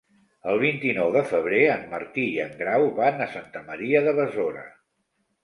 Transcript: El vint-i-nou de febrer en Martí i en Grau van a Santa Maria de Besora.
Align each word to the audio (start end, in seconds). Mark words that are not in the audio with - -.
El 0.51 0.59
vint-i-nou 0.61 1.11
de 1.15 1.21
febrer 1.31 1.59
en 1.73 1.83
Martí 1.91 2.23
i 2.31 2.41
en 2.47 2.57
Grau 2.63 2.87
van 3.01 3.23
a 3.27 3.29
Santa 3.35 3.63
Maria 3.69 4.03
de 4.09 4.17
Besora. 4.23 4.67